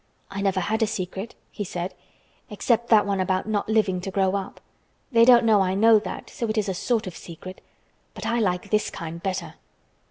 "I 0.31 0.41
never 0.41 0.61
had 0.61 0.81
a 0.81 0.87
secret," 0.87 1.35
he 1.51 1.63
said, 1.63 1.93
"except 2.49 2.87
that 2.89 3.05
one 3.05 3.19
about 3.19 3.47
not 3.47 3.69
living 3.69 4.01
to 4.01 4.09
grow 4.09 4.35
up. 4.35 4.59
They 5.11 5.25
don't 5.25 5.45
know 5.45 5.61
I 5.61 5.75
know 5.75 5.99
that, 5.99 6.27
so 6.31 6.49
it 6.49 6.57
is 6.57 6.67
a 6.67 6.73
sort 6.73 7.05
of 7.05 7.15
secret. 7.15 7.61
But 8.15 8.25
I 8.25 8.39
like 8.39 8.71
this 8.71 8.89
kind 8.89 9.21
better." 9.21 9.53